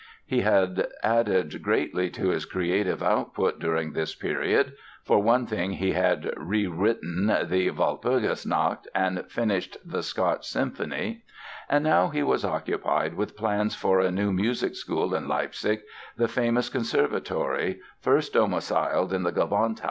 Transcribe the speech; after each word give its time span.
He 0.25 0.41
had 0.41 0.87
added 1.03 1.61
greatly 1.61 2.09
to 2.09 2.29
his 2.29 2.45
creative 2.45 3.03
output 3.03 3.59
during 3.59 3.93
this 3.93 4.15
period 4.15 4.73
(for 5.03 5.21
one 5.21 5.45
thing 5.45 5.73
he 5.73 5.91
had 5.91 6.33
rewritten 6.37 7.27
the 7.27 7.69
"Walpurgisnacht" 7.69 8.87
and 8.95 9.23
finished 9.29 9.77
the 9.85 10.01
"Scotch" 10.01 10.47
Symphony) 10.49 11.23
and 11.69 11.83
now 11.83 12.07
he 12.07 12.23
was 12.23 12.43
occupied 12.43 13.13
with 13.13 13.37
plans 13.37 13.75
for 13.75 13.99
a 13.99 14.09
new 14.09 14.33
music 14.33 14.75
school 14.75 15.13
in 15.13 15.27
Leipzig—the 15.27 16.27
famous 16.27 16.69
Conservatory, 16.69 17.79
first 17.99 18.33
domiciled 18.33 19.13
in 19.13 19.21
the 19.21 19.31
Gewandhaus. 19.31 19.79